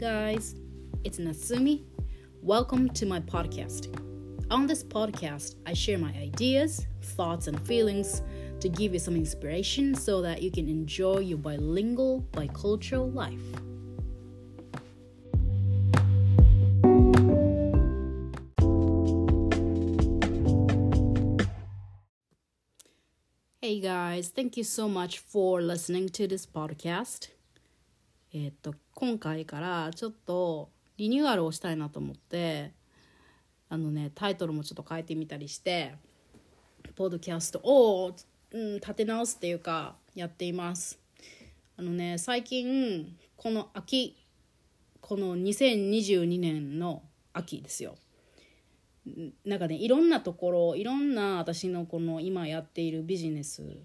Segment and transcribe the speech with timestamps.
[0.00, 0.54] guys,
[1.04, 1.84] it's Natsumi.
[2.40, 3.94] Welcome to my podcast.
[4.50, 8.22] On this podcast, I share my ideas, thoughts, and feelings
[8.60, 13.42] to give you some inspiration so that you can enjoy your bilingual, bicultural life.
[23.60, 27.28] Hey guys, thank you so much for listening to this podcast.
[28.32, 32.72] えっと今回からちょっとリニューアルをしたいなと思って
[33.68, 35.94] あのねタイトルもちょっと変えてみたりして
[36.94, 38.14] ポッドキャストを、
[38.52, 40.98] うん、立て直すっていうかやっています。
[41.76, 44.16] あのね最近この秋
[45.00, 47.02] この2022年の
[47.32, 47.96] 秋ですよ。
[49.44, 53.82] なんかねいろんなところいろんな私のこの今やっているビジネス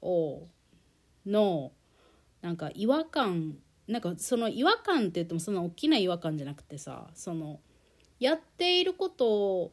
[0.00, 0.46] を
[1.26, 1.72] の
[2.42, 7.60] なんか違和感なんかその違和感って言ってもそんな大きな違和感じゃなくてさその
[8.20, 9.72] やっていること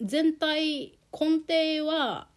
[0.00, 2.28] 全体根底は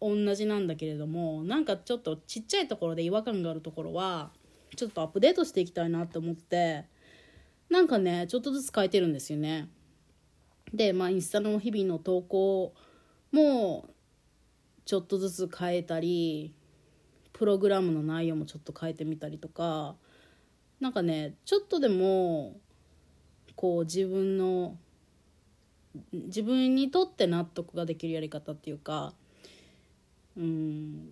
[0.00, 4.30] 同じなんだけれどもなんかちょっとちっちゃいところで違和感があるところは
[4.76, 6.84] ちょっとアップデートしていきたいなって思って
[7.68, 9.68] なんかねちょっとずつ変えてるんですよね。
[10.72, 12.74] でまあインスタの日々の投稿
[13.30, 13.86] も
[14.84, 16.54] ちょっとずつ変えたり
[17.42, 19.96] プログラムの内容もちょっと変えてみたりとか
[20.78, 22.54] なんかねちょっとでも
[23.56, 24.76] こう自分の
[26.12, 29.12] 自分にとって納得ができるやり方っていうか
[30.36, 31.08] うん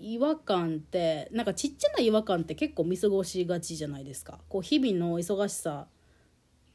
[0.00, 4.40] 違和感ってなんかちっちゃな違和感って結構見過ごしがちじゃないですか。
[4.48, 5.86] こう日々の忙しさ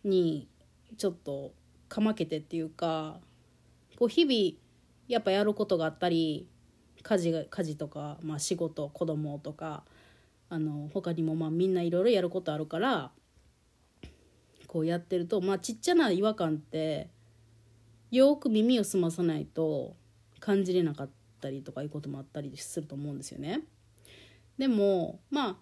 [0.06, 0.48] に
[0.96, 1.52] ちょっと
[1.90, 3.20] かまけてっていうか
[4.00, 4.58] こう日々
[5.10, 6.48] やっぱやることがあったり
[7.04, 9.84] 家事が家事とか、まあ、仕事子供とか
[10.50, 13.12] あの他にもまあみんないろいろやることあるから
[14.68, 17.10] こうやってると、まあ、ちっちゃな違和感って
[18.12, 19.96] よく耳を澄まさないと
[20.40, 21.10] 感じれなかっ
[21.42, 23.62] たりとかいうこともあったりすると思うんですよね。
[24.58, 25.56] でもまあ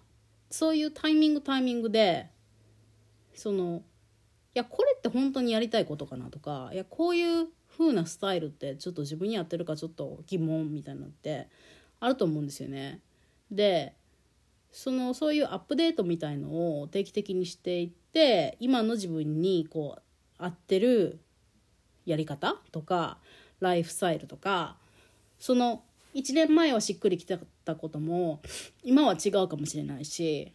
[0.50, 2.30] そういうタイミングタイミングで
[3.34, 3.84] その
[4.54, 7.48] いやこれって本当にやりたいことかなとかいやこういう
[7.78, 11.48] 風なスタイルってちょっと自分に合ってるかちょっと疑問みたいなのって
[12.00, 13.02] あると思うんですよね。
[13.52, 13.94] で
[14.72, 20.02] そのそういうアップデートみたいのを定期的にしていって今の自分にこう
[20.38, 21.20] 合ってる
[22.06, 23.18] やり方とか
[23.62, 24.76] ライフスタイルとか
[25.40, 28.42] その1年前はしっくりきてたことも
[28.84, 30.54] 今は違うかもしれないし、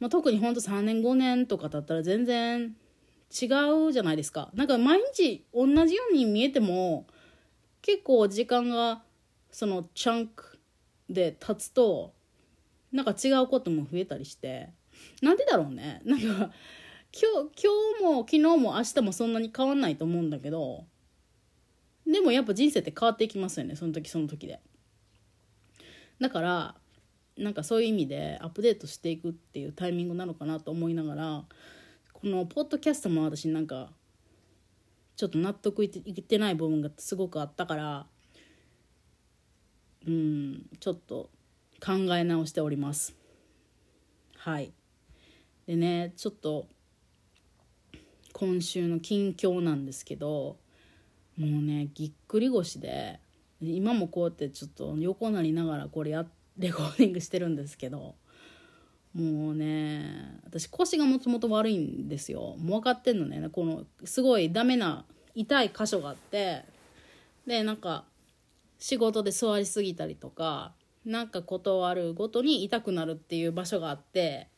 [0.00, 2.74] まあ、特にほんと3年5年とか経ったら全然
[3.32, 3.46] 違
[3.88, 4.50] うじゃないですか。
[4.54, 7.06] なんか毎日同じように見えても
[7.80, 9.02] 結構時間が
[9.50, 10.58] そのチャンク
[11.08, 12.14] で経つと
[12.92, 14.70] なんか違うことも増えたりして
[15.22, 20.84] なんでだろうねなんか今日今日も昨日も明日もそんなに変わんないと思うんだけど
[22.06, 24.60] でもやっぱ人生って変わっていきますよねその時その時で。
[26.20, 26.74] だから
[27.36, 31.44] なんかそういう意味でアップデートしていくっていうタイミングなのかなと思いながら
[32.22, 33.90] のポッドキャストも私なんか
[35.16, 38.06] ちょっと納得いってない部分がすごくあったから
[40.06, 41.30] うんちょっと
[41.84, 43.16] 考え直しております。
[44.36, 44.72] はい。
[45.66, 46.66] でねちょっと
[48.32, 50.56] 今週の近況なんですけど
[51.36, 53.20] もうねぎっくり腰で
[53.60, 56.26] 今もこうやってちょっと横なりながらこれや
[56.58, 58.16] レコーディングしてるんですけど
[59.14, 62.56] もうね私腰がもともと悪いんですよ。
[62.58, 63.48] もう分かってんのね。
[63.50, 66.64] このすごいダメな痛い箇所があって。
[67.46, 68.04] でなんか
[68.78, 70.72] 仕事で座りすぎたりとか
[71.04, 74.48] なんか断るごとに痛くなるっていう場所があって。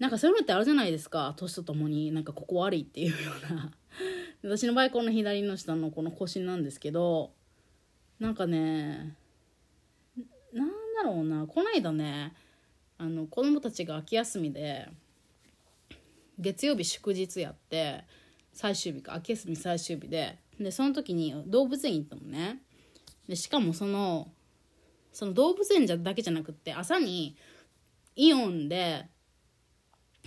[0.00, 1.34] なんかそういうのってあるじゃないですか。
[1.36, 3.16] 年とともになんかここ悪いっていうよ
[3.50, 3.70] うな。
[4.42, 7.32] 私の場合この左の下のこの腰なんですけど。
[8.18, 9.16] なんかね
[10.54, 11.46] なんだろうな。
[11.46, 12.32] こないだね
[13.00, 14.86] あの子供たちが秋休みで
[16.38, 18.04] 月曜日祝日やって
[18.52, 22.58] 最終日か秋休み最終日ででその時に動物園行ったのね。
[23.26, 24.28] でしかもその
[25.14, 27.36] その動物園じゃだけじゃなくって朝に
[28.16, 29.06] イオンで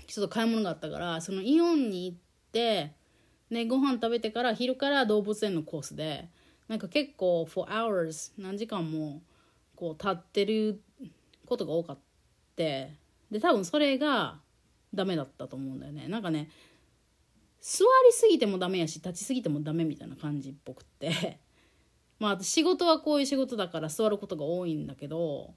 [0.08, 2.18] ちょっと買い物があったからそのイオンに行っ
[2.52, 2.94] て
[3.52, 6.28] ねご飯食べてから昼から動物園のコースで
[6.68, 9.22] なんか結構 for hours 何時間も
[9.76, 10.82] こう立ってる
[11.46, 12.13] ことが多かった。
[12.54, 12.92] って
[13.32, 14.40] で多分それが
[14.94, 16.08] ダメだったと思うんだよね。
[16.08, 16.50] なんかね
[17.60, 21.40] 座りすぎてもダメやし立ちすぎてもダメみたいな感じっぽくって。
[22.20, 25.56] まあ仕事はこういう仕事だから座ることが多いんだけど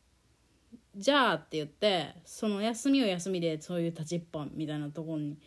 [0.97, 5.39] じゃあって言ってその休みを休みでそういう立ちっぱみたいなところに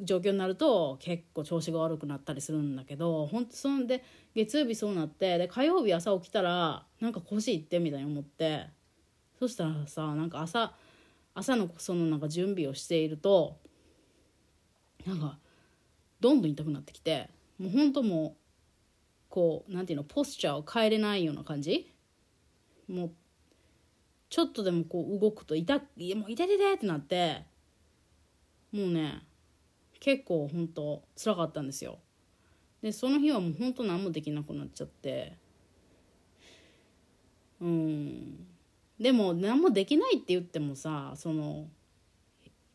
[0.00, 4.02] 状況になると結構調子が悪くなったりするんだけど本当そんで
[4.34, 8.66] 月曜日そうなってで火曜日朝起きたらなんか腰いってみたいに思って
[9.38, 10.72] そしたらさなんか朝
[11.34, 13.58] 朝のそのなんか準備をしていると
[15.06, 15.38] なんか
[16.20, 17.28] どんどん痛くなってきて
[17.58, 18.40] もうほんともう
[19.28, 21.92] こうなんていうのポスチャーを変えれないような感じ？
[22.88, 23.10] もう
[24.30, 27.42] ちょっとでもこう動くと痛いやもう痛い痛いってなって
[28.72, 29.22] もうね
[30.00, 31.98] 結構ほんと辛かったんですよ。
[32.82, 35.36] でその日はもうほんと何もできなくなっちゃって。
[37.60, 38.46] うん。
[39.04, 41.66] でも何もできないって言ってもさその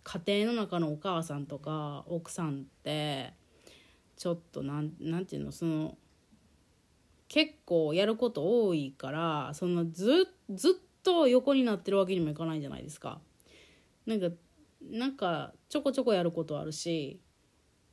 [0.03, 3.33] 家庭の中のお母さんとか奥さんって
[4.15, 5.97] ちょっとなんなんていうのその
[7.29, 13.19] 結構やること多いからそのずずっと横になってるわけにもいかないじゃないですか。
[14.05, 14.27] なんか
[14.83, 17.19] なんかちょこちょこやることあるし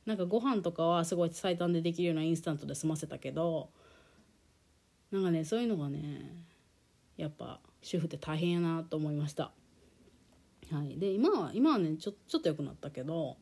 [0.05, 3.71] なんかご飯とかはすごい最短でできるようなインスタントで済ませたけど
[5.09, 6.45] なんかねそういうのがね
[7.17, 9.53] やっぱ主婦って大変やなと思いました。
[10.73, 13.37] はい、で今は今はねちょちょっと良くなったけど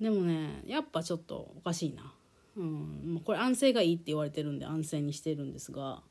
[0.00, 2.14] でもねやっぱちょっとおかしいな。
[2.56, 6.02] うん、これ安静がいいって言われてるんで安静にしてるんですが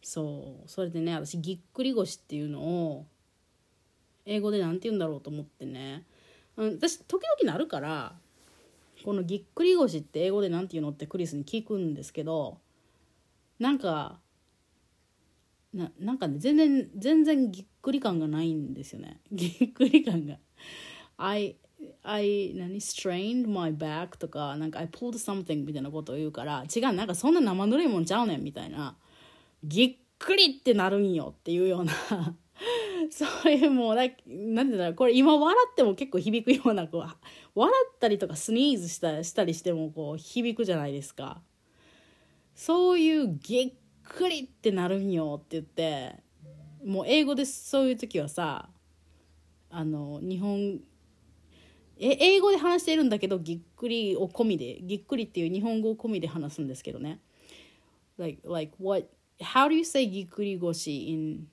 [0.00, 0.68] そう。
[0.68, 3.06] それでね私ぎっくり腰っていうのを
[4.24, 6.04] 英語で何て言うんだろうと思ってね、
[6.56, 8.14] うん、私時々なるから
[9.04, 12.58] このぎっくり腰って英語で何て言うのってクリスに聞くんですけど
[13.58, 14.20] なんか
[15.72, 19.20] ななんかね全然全然ぎっくり感がないんですよね。
[19.30, 20.38] ぎっくり感が。
[21.16, 21.56] I
[22.02, 28.96] I 何？strained my back とかなんか I pulled something みたいなことを言うから違うなんかそんな生ぬるいもんちゃうねんみたいな。
[29.62, 31.92] ぎっくりってなるんよっていうような。
[33.10, 34.94] そういうもうなんて言うんだろう。
[34.94, 37.02] これ今笑っても結構響くようなこう
[37.54, 41.42] 笑ったりとかスニーズしたしたりしてもこう響くじゃないですか。
[42.54, 43.72] そういうぎっ
[44.10, 46.16] くりってなるんよって言って
[46.84, 48.68] もう英語でそういう時はさ
[49.70, 50.80] あの日本
[51.98, 57.20] え英語で話しているんだけどぎっくりを込みでぎっくりっていう日本語を込みで話すんですけどね。
[58.18, 59.06] Like like what
[59.40, 61.46] how do you say ぎっくり腰 in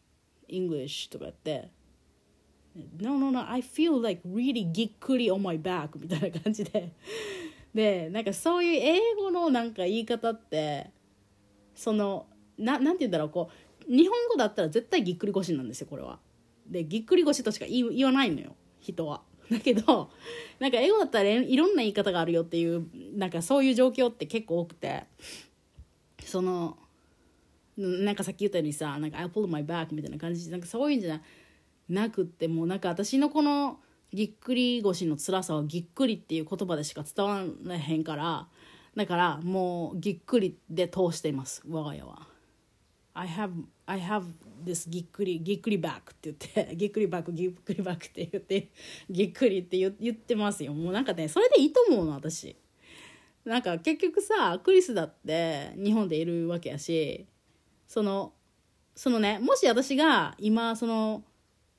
[0.50, 1.12] English?
[1.12, 1.70] とかって。
[3.00, 6.94] No no no I feel like really ぎっくり on my back みたいな感じで。
[7.74, 10.90] でなんかそういう英語のなんか言い方って
[11.76, 12.26] その
[12.58, 13.50] ななんて言うんだろうこ
[13.88, 16.20] う日本語だったら絶対ぎっくり腰なんですよこれは。
[16.68, 19.22] でぎっくり腰としか言わないのよ人は。
[19.50, 20.10] だけど
[20.60, 22.86] なんか英語だったらいろんな言い方があるよっていう
[23.18, 25.06] なんかそういう状況って結構多くて。
[26.28, 26.78] その
[27.78, 31.22] なんかさっき言ったようにさ「なんか I pulled my back」みたいな感じなんかそういうんじゃ
[31.88, 33.80] なくってもうなんか私のこの
[34.12, 38.48] ぎっくり腰の辛さはぎっくりっていう言葉でしか伝わらへんから
[38.96, 42.28] だからもうぎっくりで通しています我が家は。
[43.20, 43.52] I have,
[43.88, 44.26] I have
[44.64, 48.70] this ぎっくりぎっくりバックって言ってぎっくりバックぎっくりバックって言って
[49.10, 50.74] ぎっくりって言言ってますよ。
[50.74, 52.56] もうなんかねそれでいいと思うの私。
[53.44, 57.26] なんか結局さクリスだって日本でいるわけやし
[57.88, 58.34] その
[58.96, 61.24] そのねもし私が今その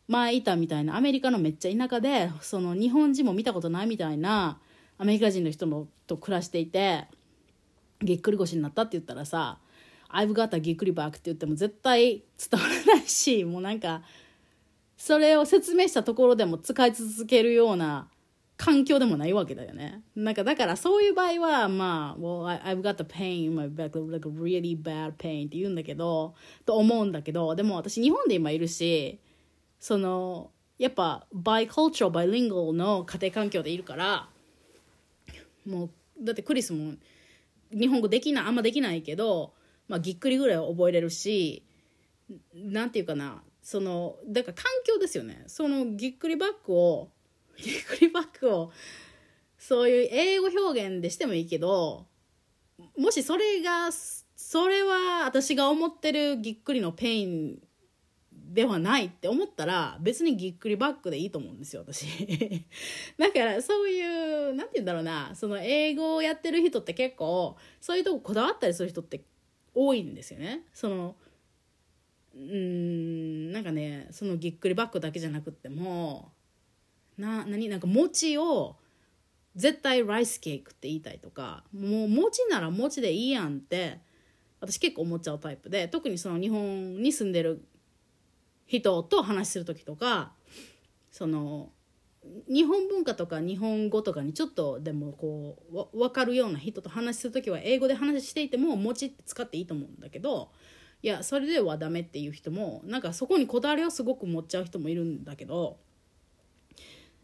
[0.08, 4.58] 前いたみたいなアメリカのめっちゃ田舎でその日本人も見たことないみたいな
[4.96, 7.06] アメリカ人の人のと暮らしていて
[8.00, 9.58] ぎっくり腰になったって言ったらさ
[10.10, 14.02] I've got a ぎっくりバックって言っても絶対伝わらないし、もうなんか、
[14.96, 18.08] それを説明したところでも使い続けるような
[18.56, 20.02] 環境でもないわけだよね。
[20.16, 26.34] なんかだからそういう場合は、まあ、well, I've got a pain in my back, like a really bad pain って言うんだけど、
[26.66, 29.20] と思うんだけど、でも私日本で今いるし、
[29.78, 34.28] その、やっぱ、バイ cultural, bilingual の家庭環境でいるから、
[35.64, 36.94] もう、だってクリスも
[37.70, 39.52] 日本語できない、あんまできないけど、
[39.88, 41.64] まあ、ぎっくりぐらいは覚えれるし
[42.54, 45.44] なんていうかなそのだから環境ですよね。
[45.46, 47.10] そのぎっくりバックを
[47.56, 48.70] ぎっくりバックを
[49.58, 52.06] そういう英語表現でしてもいいけど
[52.96, 57.58] もしそれがそれは私が思ってるぎっくりの pain
[58.32, 62.06] ではないって思ったら別にぎっくり back でいいと思うんですよ私。
[63.18, 64.00] だからそうい
[64.50, 69.22] う何て言うんだろうなその英語をやってる人って結構そういうとここだわったりする人って
[69.80, 70.62] 多いんですよね。
[70.74, 71.14] その
[72.34, 76.32] うんなんかねそのぎっくり back だけじゃなくっても
[77.16, 78.76] な何なんか餅を
[79.54, 84.00] 絶対ライスケークって言いたいとかもう餅なら餅でいいやんって
[84.60, 87.64] 私結構思っちゃうタイプで特にその日本に住んでる
[88.66, 90.32] 人と話する時とか
[91.10, 91.70] その
[92.48, 95.56] 日本文化とか日本語とかにちょっとでもこ
[95.92, 100.50] う分かるような人と話する時は英語で話していても「持ち」って使っていいと思うんだけど
[101.02, 105.78] いやそれではダメっていう人もなんかそこにこだわりをすごく持っちゃう人もいるんだけど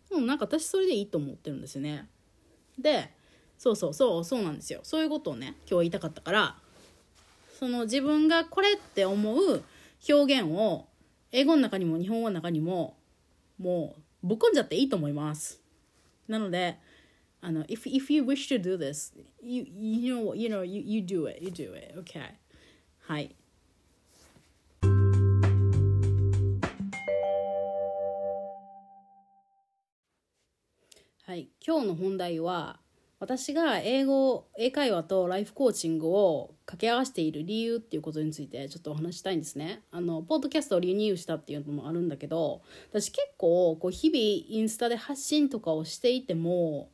[0.08, 2.08] でもなんか私それでいいと思ってるんですよね。
[2.78, 3.10] で
[3.58, 6.58] そうそうそうそうなんですよそういうことをね今日言いたかったから
[7.58, 9.62] その自分がこれって思う
[10.08, 10.86] 表現を
[11.32, 12.96] 英語の中にも日本語の中にも
[13.58, 15.60] もうぶっ込んじゃっていいと思います。
[16.26, 16.78] なので、
[17.42, 19.12] あの、if, if you wish to do this,
[19.42, 22.30] you, you know, you know, you, you do it, you do it, okay.
[23.00, 23.36] はい。
[31.26, 32.80] はい、今日の本題は
[33.20, 39.82] 私が英語英会話とライフコーチングを掛け合わせている理由っていうことについてちょっとお話したいんですね。
[39.90, 46.90] あのポッドキャストをリニューしたっていうのもあるんだけど私結構こう日々インスタで発信とかをしていても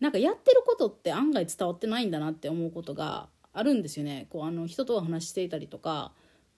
[0.00, 4.26] なんかやってることって案外伝わってないんだなって思うことがあるんですよね。
[4.30, 6.12] こうあの人と話していたりとか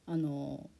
[0.07, 0.71] あの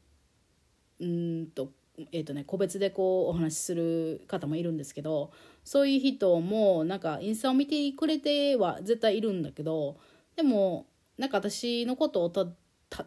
[1.01, 5.31] うんとえーとね、個別でこうお話しする方もいるんですけど
[5.63, 9.97] そういう人もなんかインスタを見てくれては絶対いるんだけど
[10.35, 10.87] でも
[11.19, 12.47] なんか私のことをた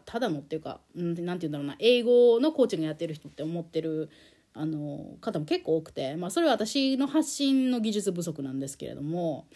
[0.04, 4.10] ただのっていうか、うん、なんて言うんだろうな英語のコーチングやってる人って思ってる
[4.54, 9.46] あの方も結構多くて、まあ、それは私の発信の技術不足なんですけれども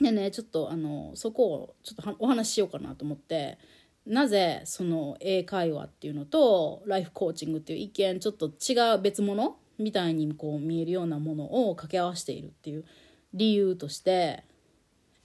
[0.00, 3.58] でねちょっとあのそこをちょっとお話ししようかなと思って
[4.06, 12.84] なぜその英会話っていうのとライフコーチングっていう一見ちょっと違う別物みたいにこう見えるようなものを掛け合わせているっていう
[13.32, 14.44] 理由として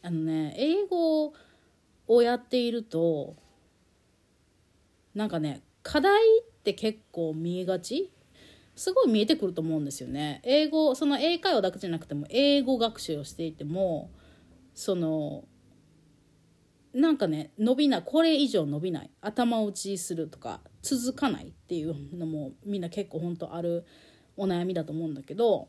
[0.04, 1.34] あのね英語
[2.08, 3.36] をやっていると
[5.16, 8.12] なんかね課題って結構見えがち？
[8.76, 10.40] すごい見えてくると思うんですよね。
[10.44, 14.12] 英語その英会話だけじゃなくても英語学習をしていても
[14.76, 15.46] その
[16.98, 23.86] なんかね伸びないこれ以上伸びない頭打ちするとか続かないっていうのもみんな結構本当ある
[24.36, 25.68] お悩みだと思うんだけど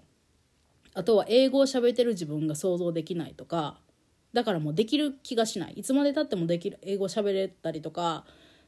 [0.95, 3.79] あとは英語を喋ってる自分が想像できないとか
[4.33, 5.75] だからもうできる気がしない。
[5.75, 8.25] いつまでたってもできる英語喋れたりとか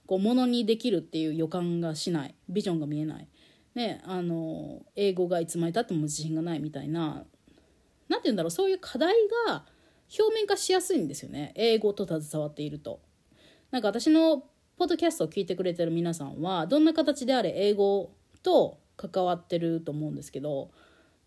[0.06, 2.34] こうものにできるっていう予感がしない。
[2.48, 3.28] ビジョンが見えない、
[3.74, 7.24] ね、あの英語がいつまでたっても自信がないみたいな
[8.08, 9.14] 何て言うんだろうそういう課題
[9.46, 9.64] が
[10.18, 13.00] 表面化しやすいんですよね英語と携わっていると。
[13.70, 14.44] なんか私の
[14.76, 18.10] ポッドキャストを聞いてくれてる皆さんはどんな形であれ英語
[18.42, 20.70] と関わってると思うんですけど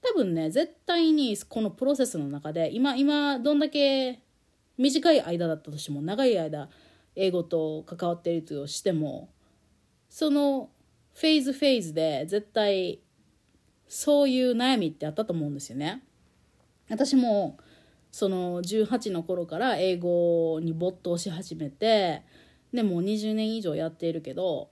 [0.01, 4.19] 多分ね絶対にこのプロセスの中で今今どんだけ
[4.77, 6.69] 短い間だったとしても長い間
[7.15, 9.29] 英語と関わっているとしても
[10.09, 10.69] その
[11.13, 12.99] フェーズフェーズで絶対
[13.87, 16.03] そういう悩みってあったと思うんですよね。
[16.89, 17.57] 私も
[18.13, 22.21] その18の頃から英語に没頭し始めて
[22.71, 24.69] でもう20年以上やっているけど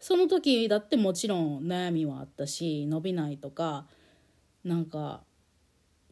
[0.00, 3.86] その時だってもちろん悩みはあったし伸びないとか
[4.64, 5.22] なんか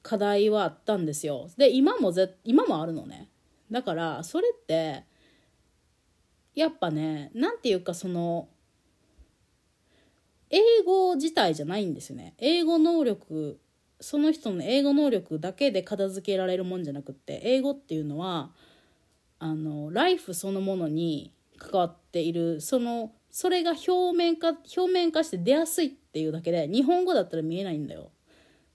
[0.02, 1.50] 課題はあったんですよ。
[1.56, 3.28] で今もぜ今もあるのね。
[3.68, 5.04] だからそれって
[6.54, 8.48] やっぱねなんていうかその
[10.48, 12.34] 英語自体じゃないんですよね。
[12.38, 13.58] 英語能力
[14.00, 18.50] その人の英語能力だけで片付けられるもんじゃなくって英語っていうのは
[19.38, 28.10] あのライフそのものに関わっているそのそれが表面化表面化して出やすいっていうだけで日本語だったら見えないんだよ。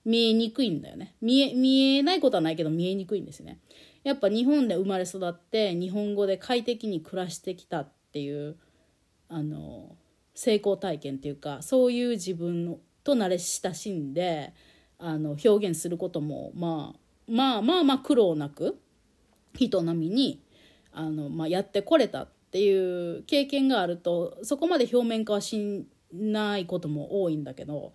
[0.05, 1.15] 見えにくいんだよね。
[1.21, 3.59] 見え見えないことはないけど見えにくいんですね。
[4.03, 8.57] やっぱ日本で生まれ育って日本語で快適に暮らしてきたっていう
[9.29, 9.95] あの
[10.35, 14.53] 成功体験っていうかそういう自分と慣れ親しんで
[15.05, 18.79] あの表現することも、まあ、まあまあまあ苦労なく
[19.53, 20.41] 人並みに
[20.93, 27.91] あの、まあ、やってこれたっていう経験があるとそこまで表面化はしないことも多いんだけど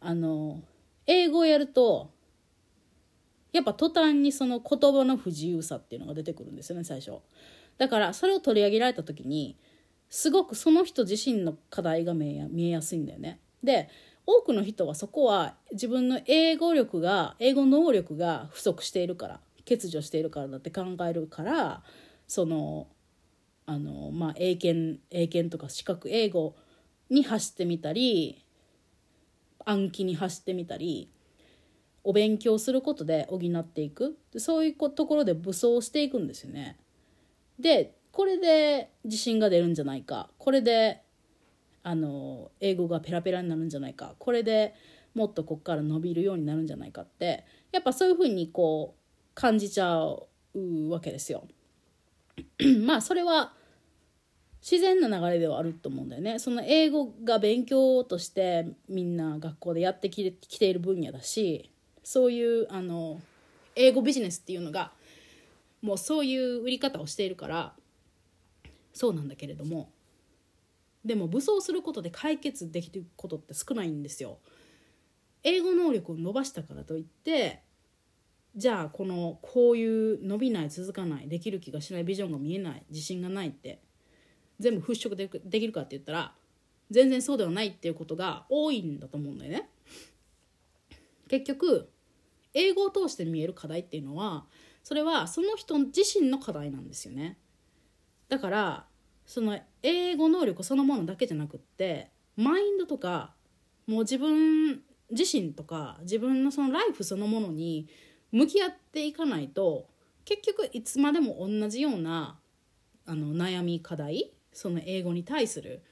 [0.00, 0.62] あの
[1.06, 2.10] 英語をやると
[3.52, 7.18] やっぱ途端にその言葉の不自由さっていうのが出てくるんですよね最初。
[7.78, 9.56] だからそれを取り上げられた時に
[10.08, 13.40] すごくその人自身の課題が見えやすいんだよね。
[13.64, 13.88] で
[14.26, 21.82] 多くの人はそこは自分の英語力が英語能力が不足しているから欠如しているからだって考えるから
[22.26, 22.88] その
[23.66, 26.56] あのまあ英検英検とか資格英語
[27.10, 28.44] に走ってみたり
[29.64, 31.10] 暗記に走ってみたり
[32.04, 36.78] お勉強することで補っていくそういうところで武装していくんですよね。
[37.58, 41.02] でこれで自信が出るんじゃないかこれで
[41.88, 44.74] あの英語がペラペラになるんじゃないかこれで
[45.14, 51.46] もっとこっから伸びるようになるんじゃないかってやっぱそういうふうにこう感じちゃうわけですよ。
[52.84, 53.52] まあそれは
[54.60, 56.40] 自然な流れではあると思うんだよね。
[56.40, 61.70] その英語が勉強としてみんな学校でやってきている分野だし
[62.02, 63.20] そういうあの
[63.76, 64.90] 英語ビジネスっていうのが
[65.82, 67.74] もうそういう売り方をしているから
[68.92, 69.88] そうなんだけれども
[71.06, 74.38] でも武装することで解決できることって少ないんですよ。
[75.44, 77.62] 英語能力を伸ばしたからといって
[78.56, 83.80] じゃあこのこういう伸びない続かないできる気がしないビジョンが見えない自信がないって
[84.58, 86.34] 全部払拭できるかって言ったら
[86.90, 89.68] 全然そうではないっていうことが多いんだと思うんだよね。
[91.28, 91.88] 結局
[92.54, 94.46] 英語を通して見える課題っていうのは
[94.82, 97.38] それはその人自身の課題なんですよね。
[98.28, 98.86] だから
[99.26, 103.34] その英語能力そのものだけじゃなくってマインドとか
[103.86, 107.88] もう自分自身とか自分のそのライフそのものに
[108.32, 109.88] 向き合っていかないと
[110.24, 112.38] 結局いつまでも同じような
[113.04, 115.82] あの悩み課題その英語に対する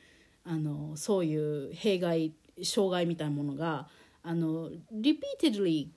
[0.45, 3.89] あのそういう弊害障害みたいなものが
[4.23, 5.89] あの repeatedly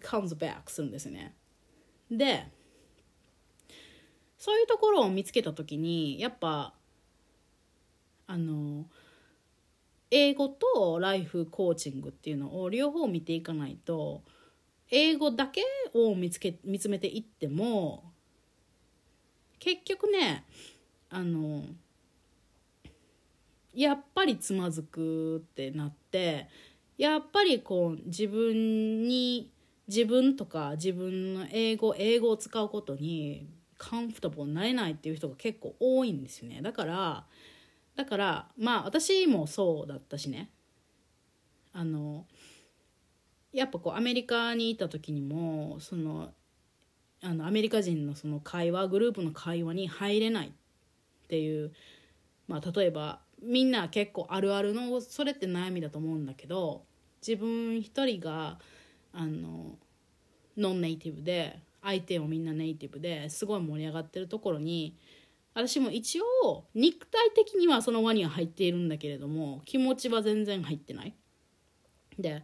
[0.00, 1.34] comes back するんですよね。
[2.10, 2.46] で
[4.42, 6.74] そういうところを見つけた時にやっぱ
[8.26, 8.86] あの
[10.10, 14.24] 英語とライフコーチングっていうのを両方見ていかないと
[14.90, 15.62] 英語だけ
[15.94, 18.02] を見つけ見つめていっても
[19.60, 20.44] 結局ね
[21.08, 21.62] あの
[23.72, 26.48] やっぱりつまずくってなって
[26.98, 29.52] やっぱりこう自分に
[29.86, 36.62] 自分とか自分の英語英語を使うことにカンフタボーになれないっていう人が結構多いんですよね。
[36.62, 37.26] だから
[37.96, 40.50] だからまあ私もそうだったしね。
[41.72, 42.26] あの
[43.52, 46.32] やっぱこうアメリカにいた時にもその
[47.22, 50.52] あのアメリカ人のその会話グループの会話に入れないっ
[51.26, 51.72] ていう、
[52.46, 56.84] まあ、例えばみんな結構あるあるのそれって悩みだと思うんだけど
[57.26, 58.58] 自分一人が
[59.12, 59.76] あの
[60.56, 64.96] ノンネイティブで相手もみんなネイティブですごい盛り上がってるところに
[65.54, 71.14] 私も一応肉体的にはその輪には入っているんだけれども気持ちは全然入ってない。
[72.18, 72.42] で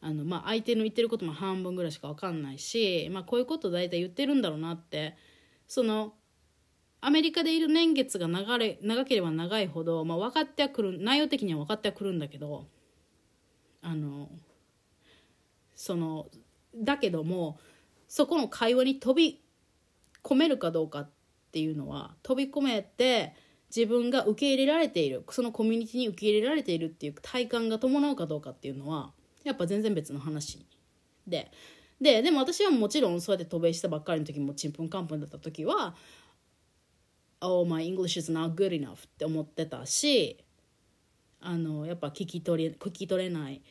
[0.00, 5.16] あの、まあ、相手の言ってることも半分ぐらいしか分かんないし、まあ、こういうこと大体言ってるんだろうなって
[5.66, 6.14] その
[7.00, 12.66] アメリカでいる年月が長れ長ければ長いほど、まあ、分かってはくる内容的には分かってはくるんだけど
[13.82, 14.28] あの
[15.74, 16.26] その
[16.74, 17.58] だけども
[18.08, 19.42] そこの会話に飛び
[20.22, 21.10] 込めるかどうかっ
[21.52, 23.34] ていうのは飛び込めて
[23.74, 29.12] 自分が受け入れられているそのコミュニティに受け入れられているっていう体感が伴うかどうかっていうのは
[29.44, 30.66] やっぱ全然別の話
[31.26, 31.50] で。
[32.00, 35.96] ででも私はもちろんそうやって渡米したばっかりの時もちんぷんかんぷんだった時は
[37.40, 40.36] 「Oh my English is not good enough」って思ってたし
[41.40, 43.62] あのやっぱ聞き取れ聞き取れない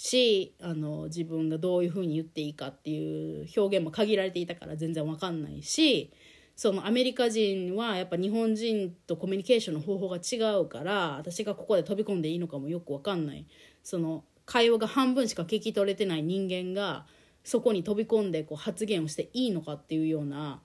[0.00, 6.12] しあの自分がどういうふうに言っていいかっていう表現も限られていたから全然わかんないし
[6.54, 13.44] そのアメリカ人はやっぱ日本人とコミュニケーションの方法が違うから私がここで飛び込んでいいのかもよくわかんない。
[13.82, 17.04] その会話が半分しか聞き取れてない人間が
[17.42, 20.60] そこに飛び込んでこう発言をしていいのかっていうような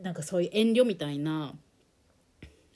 [0.00, 1.54] なんかそういう遠慮みたいな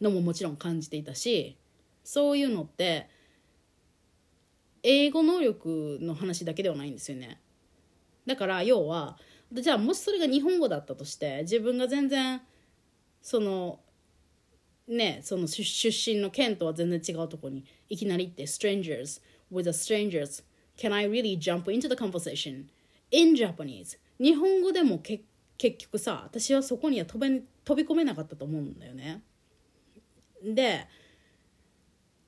[0.03, 1.57] のももちろん感じていたし
[2.03, 3.09] そういうのって
[4.85, 7.41] 英語能力の話だけではないんですよね。
[8.27, 9.19] だから要は
[9.53, 12.41] じゃあもしそれが日本語だったとして自分が全然
[13.21, 13.81] その
[14.87, 19.21] ねその出身の県とは全然違うとこにいきなり行って strangers
[19.53, 20.45] with the strangers
[20.77, 22.67] can I really jump into the conversation?
[23.11, 23.99] in Japanese.
[24.19, 25.23] 日本語でもけ
[25.57, 29.23] 結局さ私はそこには飛べ飛び込めなかったと思うんだよね。
[30.43, 30.87] で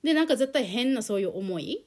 [0.03, 1.85] でなんか絶対変なそういう思い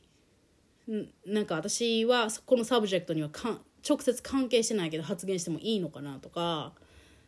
[1.26, 6.74] なんか私はこの subject にはか直接関係してないけど発言してもいいのかなとか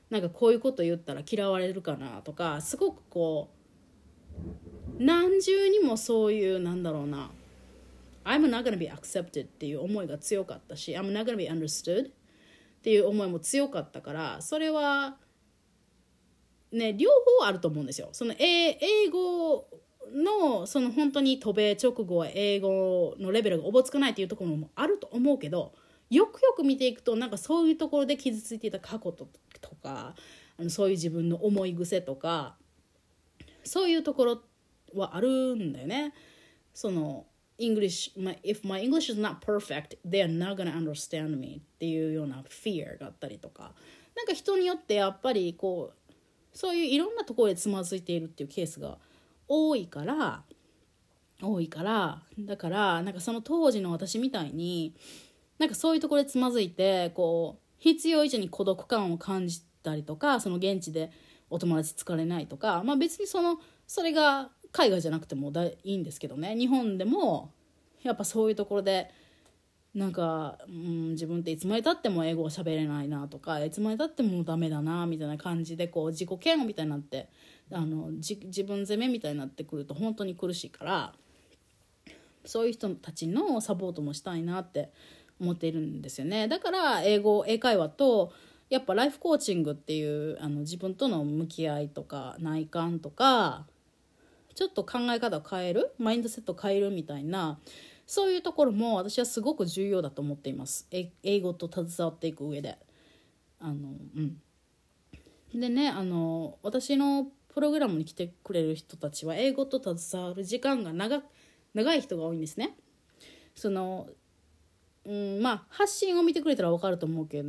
[0.10, 3.50] なんかこういうこと言ったら嫌われるかなとかすごくこ
[5.00, 7.32] う何重にもそういうなんだろうな
[8.24, 12.12] I'm not gonna be accepted っていう思いが強かったし I'm not gonna be understood っ
[12.82, 15.17] ていう思いも強かったからそれは
[16.71, 18.10] ね両方あると思うんですよ。
[18.12, 18.76] その英
[19.10, 19.67] 語
[20.13, 25.74] のその本当に渡米直後は英語のレベルがおぼつかないっていうところもあると思うけど
[26.10, 29.28] よくよく見ていくとなんかそういうところで傷ついていた過去と
[29.82, 30.15] か
[30.58, 32.56] あのそういう自分の思い癖とか
[33.63, 34.41] そういうところ
[34.93, 36.13] はあるんだよね。
[36.74, 37.26] その
[37.60, 42.43] English my, if my English is not perfect they are not gonna understand me っていうような
[42.50, 43.74] fear があったりとか。
[44.15, 46.12] なんか人によってやっぱりこう
[46.54, 48.97] そういういろんなところでつまずいているっていうケースが
[49.53, 50.43] 多いから
[51.41, 54.95] 多いからだからなんかその当時の私みたいに
[55.59, 61.11] なんかそういうところでつまずいてこう必要以上に孤独感を感じたりとかその現地で
[61.49, 66.55] お友達疲れないとかまあ別にそのそれが海外じゃなくてもだいいんですけどね。
[66.55, 67.51] 日本でも
[68.03, 69.11] やっぱそういうところで
[69.93, 77.27] なんか、うん、自分っていつまでたっても英語を喋れないなとかいつまでたってもダメだなみたいな感じでこう自己嫌悪みたいになって
[77.71, 81.13] あの自分責めみたいになってくると本当に苦しいから
[82.45, 84.91] そういう人たちのサポートもしたいなって
[85.39, 86.47] 思っているんですよね。
[86.47, 88.32] だから英語英会話と
[88.69, 93.65] やっぱライフコーチングっていうあの自分との向き合いとか内観とか
[94.56, 97.60] ちょっと考え方を変えるマインドセットを変えるみたいな
[98.12, 102.78] そういうところも私はすごく重要だと思っています英語と携わっていく上で。
[103.58, 104.41] あのうん
[105.54, 111.21] でねあの私のプログラムに来てくれる人たちは英語と携わる時間が長
[111.74, 112.76] 長い人が多いんですね。
[113.56, 114.10] その
[115.06, 117.41] うんまあ発信を見てくれたら分かると思うけ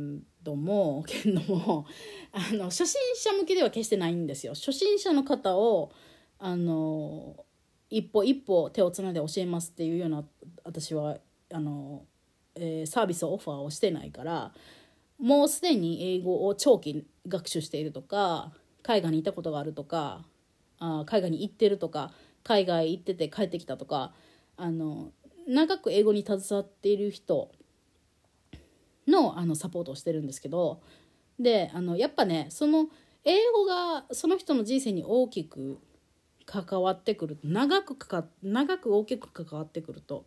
[0.43, 1.85] ども けども
[2.31, 4.53] あの初心者向けでは決してないんですよ。
[4.53, 5.91] 初心者の方を
[6.39, 7.45] あの
[7.93, 10.23] 一歩一歩手をつないで教えますっていうような
[10.63, 11.17] 私は
[11.53, 12.05] あの、
[12.55, 14.51] えー、サービスをオファーをしてないから
[15.19, 18.51] もうすでに英語を長期学習しているとか
[18.81, 20.25] 海外にいたことがあるとか
[20.79, 22.11] あ海外に行ってるとか
[22.43, 24.11] 海外行ってて帰ってきたとか
[24.57, 25.11] あの
[25.47, 27.51] 長く英語に携わっている人
[29.07, 30.81] のあのサポートをしてるんですけど
[31.39, 32.87] であのやっぱねその
[33.23, 35.77] 英語がその人の人生に大きく
[36.45, 40.25] 関わってくる長くかか長く大きく関わってくると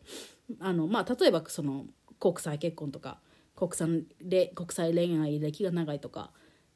[0.60, 1.86] あの、まあ、例えばその
[2.18, 3.18] 国際結婚とか
[3.54, 3.88] 国際
[4.54, 6.30] 国際恋愛歴が長いとか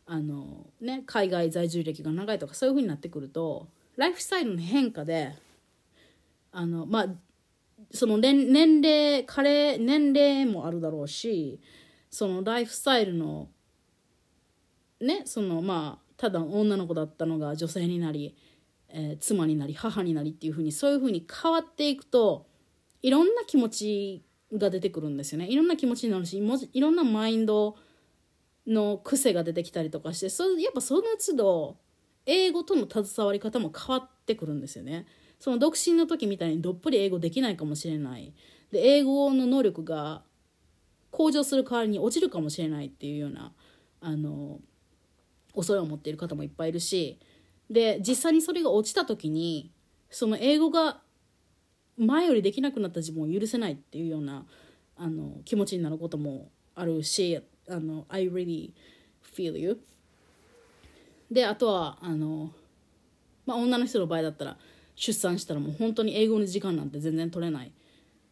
[0.07, 5.35] あの、ね、海外在住歴が長いとかそういうふうになってくるとライフスタイルの変化で
[6.53, 7.07] あのまあ
[7.92, 11.61] その年年齢彼年齢もあるだろうし
[12.11, 13.48] そのライフスタイルの
[15.00, 18.37] ねそのまあただ女の子だったのが女性になり
[18.92, 22.46] えー、妻になり母になりっていうふうにそういうふうに変わっていくと
[23.03, 26.38] いろんな気持ちが出てくるんですよねいろんな気持ちになるし
[26.72, 27.76] いろんなマインド
[28.66, 31.76] の癖が出てきたりとかしてそやっぱその都度
[32.26, 35.07] 英語との携わり方も変わってくるんですよね。
[35.40, 38.35] その独身の時みたいにどっぷり英語できないかもしれない
[38.70, 40.22] で英語の能力が
[41.11, 43.53] 向上する代わりに落ちるかもしれないっていうような
[44.03, 44.61] あの
[45.55, 47.18] 恐れを持っている方もいっぱいいるし
[47.70, 49.70] で実際にそれが落ちた時に
[50.11, 51.00] その英語が
[51.96, 54.44] 前よりできなくなった自分を許せないっていうような
[54.96, 58.72] あの気持ちになることもあるしあの I really
[59.37, 59.80] feel you
[61.30, 62.50] であとはあの、
[63.46, 64.56] まあ、女の人の場合だったら
[64.96, 67.72] 出産したらもう本当に英語の時間なんて全然取れない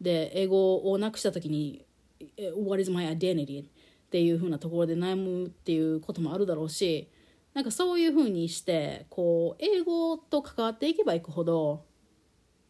[0.00, 1.84] で英語をなくした時に
[2.66, 3.66] 「What is my identity?」っ
[4.10, 7.08] ていう風なところで悩むっていうこともあるだろうし
[7.54, 11.84] なんかそういうふうにしてこう英語と関わっていけばいくほど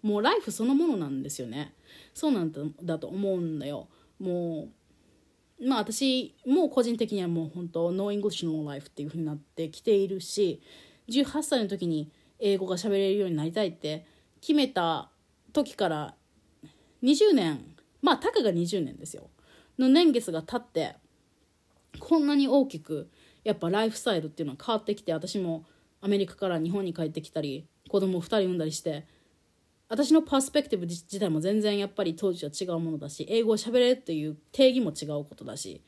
[0.02, 1.74] もう life そのものなんですよね。
[2.14, 3.88] そうなんだと思うんだよ。
[4.20, 4.68] も
[5.60, 10.62] うまあ私も個人的にはもう本当 No English No Life っていうふうになってきているし
[11.08, 14.06] 18歳の時に英語が喋れるようになりたいって
[14.40, 15.10] 決めた
[15.52, 16.14] 時から
[17.02, 17.64] 20年
[18.02, 19.28] まあたかが20年ですよ。
[19.78, 20.96] の年月が経って
[21.98, 23.08] こんなに大きく
[23.44, 25.64] やっぱライフスタイルっていうのは変わってきて私も
[26.00, 29.06] アメリカから日本に帰ってきたり子供2人産んだりして
[29.88, 35.82] 私のパースペクティブ自体も全然やっぱり当時は違うものだし英語を喋れっていう定義も違うことだし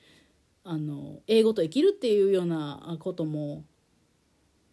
[0.65, 3.65] あの英語と生きるっていうようなことも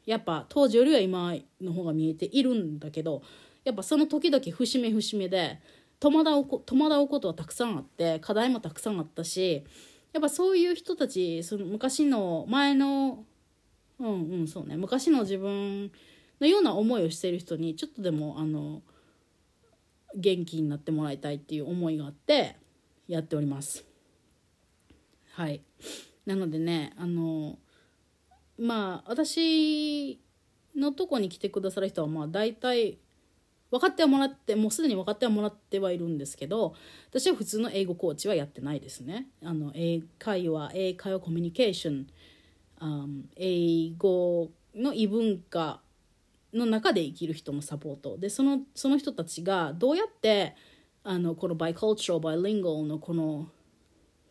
[0.05, 3.21] やっぱ当時よりは今の方が見えているんだけど
[3.65, 5.59] やっぱその時々節目節目で
[5.99, 9.65] 戸惑う戸惑うことはたくさんあって課題もたくさんあったし
[10.13, 13.25] やっぱそういう人たちその昔の前の
[13.99, 14.77] うんうんそうね。
[14.77, 15.91] 昔の自分
[16.39, 18.81] のような思いをしている人にちょっとでもあの
[20.15, 22.55] 元気になってもらいたいっていう思いがあって
[23.07, 23.85] やっております。
[25.33, 25.61] はい。
[26.25, 27.57] なのでねあの
[28.57, 30.19] まあ私
[30.75, 32.99] のとこに来てくださる人はまあ大体
[33.69, 36.73] 分かってはもらってもうすでに分かってはもらってはいるんですけど
[37.09, 42.07] 私は普通の英語コーチはやってないですねあの英会話英会話コミュニケーション、
[42.79, 45.81] um, 英語の異文化
[46.53, 50.55] の中で生きる人のサポートでそのその人たちがどうやって
[51.03, 53.47] あのこのバイカルチャーバイリンゴのこの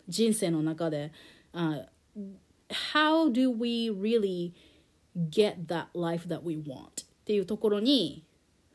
[0.09, 1.12] 人生の中で、
[1.53, 1.85] uh,
[2.92, 4.53] How do we really
[5.31, 7.05] get that life that we want?
[7.05, 8.25] っていうところに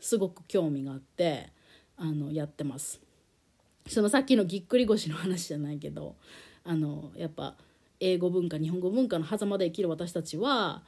[0.02, 1.54] すごく興味があって
[1.96, 3.00] あのやってます
[3.88, 6.16] そのさっきのぎっくり腰の話じゃないけど
[6.66, 7.56] あのやっぱ
[8.00, 10.84] 英語文化日本語文化の狭間で生きる私たちは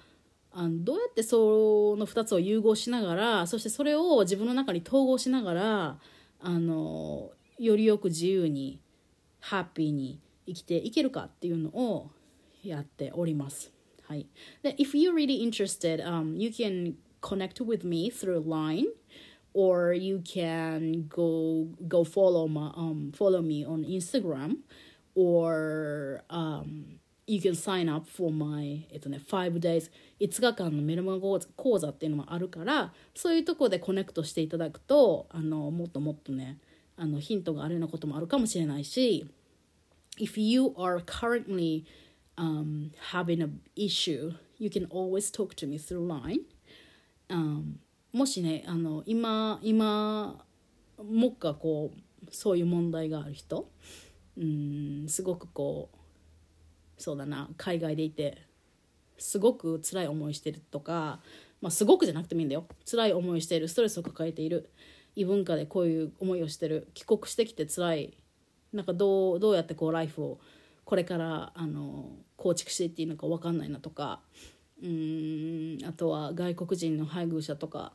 [0.52, 5.98] あのどうやってその2つを融合しながらそしてそれを自分の中に統合しながら
[6.42, 8.80] あのよりよく自由に
[9.40, 12.12] ハッピーに生きていけるかっていうのを
[12.64, 13.72] やっております。
[14.08, 14.28] はい。
[14.62, 18.88] で、if you're really interested, um, you can connect with me through Line
[19.54, 24.58] or you can go go follow my um follow me on Instagram
[25.16, 31.20] or um you can sign up for my えっとね5 days 5日間のメルマガ
[31.56, 36.60] 講座っていうのもあるからそういうとこでコネクトしていただくとあのもっともっとね
[36.98, 39.26] あのヒントがあるようなこともあるかもしれないし
[40.20, 41.86] if you are currently
[42.38, 46.40] um, having an issue you can always talk to me through line、
[47.34, 47.64] um,
[48.14, 50.46] もしねあの今今
[51.04, 53.70] もっかこうそういう問題がある人
[54.38, 58.44] うんすごくこうそうだな海外でいて
[59.18, 61.20] すごく辛い思いしてるとか、
[61.62, 62.66] まあ、すごくじゃなくてもいいんだよ。
[62.90, 64.70] 辛い思いしているストレスを抱えている
[65.16, 68.18] 異文化でこういう思いをしてる帰国してきて辛い
[68.74, 70.40] なんかどうどうやってこうライフを
[70.86, 74.22] これからあの構築していっていいのか分かんないなとか
[74.84, 77.94] うんあとは外国人の配偶者とか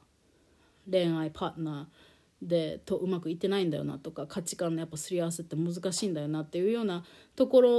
[0.90, 7.04] 恋愛パートナーでとうまくいってないんだよなとか価値観のやっぱすり合わせって難しいんだよなっていうような
[7.36, 7.70] ところ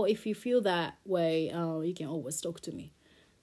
[0.00, 2.92] を If you feel that way、uh, you can always talk to me.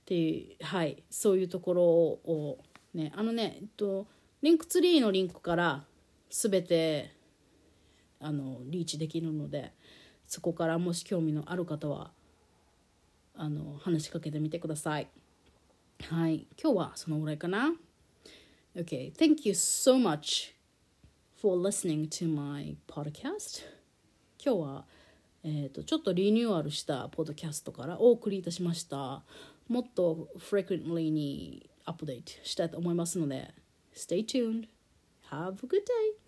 [0.04, 2.60] っていうはいそういうところを
[2.94, 4.08] ねあのねえっと
[4.42, 5.86] リンクツリーのリンクから
[6.30, 7.16] 全て
[8.20, 9.74] あのリーチできるので
[10.28, 12.12] そこからもし興味のある方は
[13.36, 15.08] あの話しかけてみてください
[16.10, 17.74] はい今日はそのぐらいかな
[18.76, 20.56] Okay, thank you so much
[21.40, 23.62] for listening to my podcast.
[24.44, 24.86] 今日は、
[25.44, 29.22] えーと、ちょっとリニューアルしたポッドキャストからお送りいたしました。
[29.68, 33.54] もっと frequently にアップデートしたいと思いますので、
[33.94, 34.68] Stay tuned.
[35.30, 36.23] Have a good day.